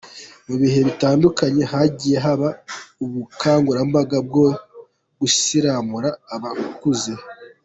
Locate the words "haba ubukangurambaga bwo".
2.25-4.47